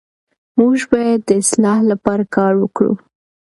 [0.59, 2.93] موږ باید د اصلاح لپاره کار وکړو.